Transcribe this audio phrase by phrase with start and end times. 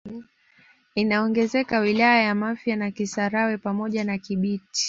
[0.95, 4.79] Inaongezeka wilaya ya Mafia na Kisarawe pamoja na Kibiti